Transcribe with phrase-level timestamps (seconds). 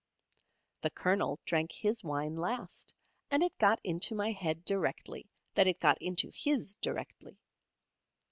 [0.81, 2.95] The Colonel drank his wine last,
[3.29, 7.37] and it got into my head directly that it got into his directly.